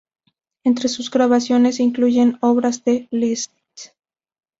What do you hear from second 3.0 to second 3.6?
Liszt.